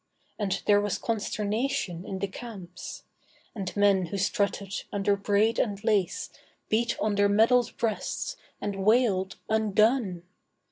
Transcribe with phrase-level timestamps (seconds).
[0.39, 3.03] And there was consternation in the camps;
[3.53, 6.31] And men who strutted under braid and lace
[6.69, 10.23] Beat on their medalled breasts, and wailed, 'Undone!